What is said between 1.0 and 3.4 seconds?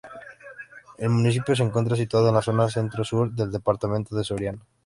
municipio se encuentra situado en la zona centro-sur